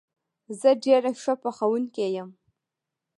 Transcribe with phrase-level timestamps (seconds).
[0.59, 2.29] زه ډېره ښه پخوونکې یم